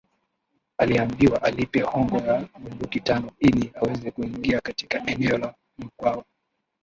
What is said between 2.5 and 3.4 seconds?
bunduki tano